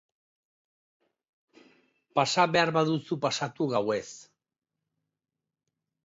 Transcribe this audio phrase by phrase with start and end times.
[2.19, 4.07] Pasa behar baduzu pasatu gauez...